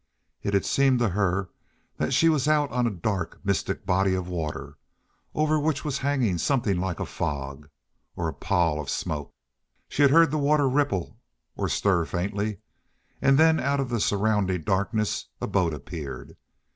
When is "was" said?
2.27-2.47, 5.85-5.99